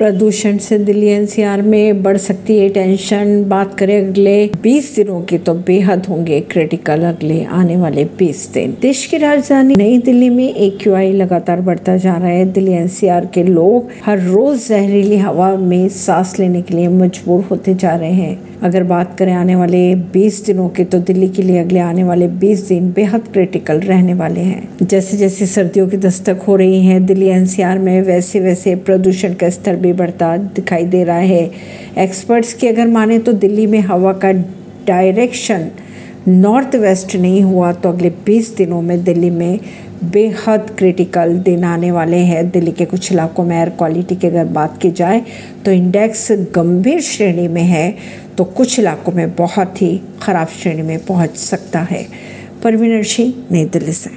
प्रदूषण 0.00 0.56
से 0.56 0.78
दिल्ली 0.78 1.06
एनसीआर 1.06 1.62
में 1.62 2.02
बढ़ 2.02 2.16
सकती 2.16 2.58
है 2.58 2.68
टेंशन। 2.68 3.44
बात 3.48 3.74
करें 3.78 4.08
अगले 4.08 4.50
20 4.62 4.94
दिनों 4.96 5.20
की 5.22 5.38
तो 5.38 5.54
बेहद 5.54 6.06
होंगे 6.06 6.40
क्रिटिकल 6.40 7.02
अगले 7.02 7.44
आने 7.44 7.76
वाले 7.76 8.04
20 8.18 8.48
दिन। 8.54 8.76
देश 8.82 9.06
की 9.06 9.18
राजधानी 9.18 9.74
नई 9.74 9.98
दिल्ली 9.98 10.28
में 10.30 10.54
एक 10.54 10.88
लगातार 10.88 11.60
बढ़ता 11.60 11.96
जा 11.96 12.16
रहा 12.16 12.28
है। 12.28 12.52
दिल्ली 12.52 12.72
एनसीआर 12.72 13.26
के 13.26 13.42
लोग 13.44 13.90
हर 14.04 14.20
रोज 14.20 14.68
जहरीली 14.68 15.16
हवा 15.16 15.56
में 15.56 15.88
सांस 15.88 16.38
लेने 16.38 16.62
के 16.62 16.76
लिए 16.76 16.88
मजबूर 16.88 17.44
होते 17.50 17.74
जा 17.74 17.94
रहे 17.96 18.12
हैं। 18.12 18.38
अगर 18.62 18.82
बात 18.82 19.14
करें 19.18 19.32
आने 19.32 19.54
वाले 19.56 19.94
20 20.14 20.44
दिनों 20.46 20.68
के 20.68 20.84
तो 20.84 20.98
दिल्ली 20.98 21.28
के 21.28 21.42
लिए 21.42 21.58
अगले 21.58 21.78
आने 21.78 22.02
वाले 22.04 22.26
20 22.28 22.66
दिन 22.68 22.90
बेहद 22.92 23.28
क्रिटिकल 23.32 23.78
रहने 23.80 24.14
वाले 24.14 24.40
हैं। 24.40 24.68
जैसे 24.82 25.16
जैसे 25.16 25.46
सर्दियों 25.46 25.88
की 25.88 25.96
दस्तक 25.96 26.40
हो 26.48 26.56
रही 26.56 26.84
है, 26.86 26.98
दिल्ली 27.00 27.26
एनसीआर 27.26 27.78
में 27.78 28.00
वैसे 28.02 28.40
वैसे 28.40 28.74
प्रदूषण 28.76 29.34
का 29.34 29.48
स्तर 29.50 29.76
भी 29.90 29.98
बढ़ता 29.98 30.36
दिखाई 30.36 30.84
दे 30.86 31.04
रहा 31.04 31.16
है। 31.16 31.50
एक्सपर्ट्स 31.98 32.54
की 32.54 32.68
अगर 32.68 32.86
माने 32.88 33.18
तो 33.18 33.32
दिल्ली 33.34 33.66
में 33.66 33.80
हवा 33.82 34.12
का 34.24 34.32
डायरेक्शन 34.86 35.70
नॉर्थ 36.28 36.74
वेस्ट 36.76 37.16
नहीं 37.16 37.42
हुआ 37.42 37.72
तो 37.72 37.88
अगले 37.88 38.10
20 38.26 38.56
दिनों 38.56 38.80
में 38.82 39.02
दिल्ली 39.04 39.30
में 39.30 39.60
बेहद 40.04 40.70
क्रिटिकल 40.78 41.36
दिन 41.38 41.64
आने 41.64 41.90
वाले 41.90 42.16
हैं। 42.16 42.48
दिल्ली 42.50 42.72
के 42.72 42.84
कुछ 42.84 43.10
इलाकों 43.12 43.44
में 43.44 43.56
एयर 43.56 43.70
क्वालिटी 43.70 44.16
की 44.16 44.26
अगर 44.26 44.44
बात 44.52 44.78
की 44.82 44.90
जाए 44.90 45.22
तो 45.64 45.72
इंडेक्स 45.72 46.26
गंभीर 46.56 47.00
श्रेणी 47.00 47.48
में 47.48 47.62
है 47.62 47.94
तो 48.38 48.44
कुछ 48.44 48.78
इलाकों 48.78 49.12
में 49.12 49.34
बहुत 49.36 49.82
ही 49.82 50.00
ख़राब 50.22 50.48
श्रेणी 50.62 50.82
में 50.82 50.98
पहुँच 51.06 51.36
सकता 51.36 51.80
है। 51.80 52.06
परवीन 52.64 53.02
सिंह 53.02 53.34
नई 53.52 53.64
दिल्ली 53.64 53.92
से। 53.92 54.10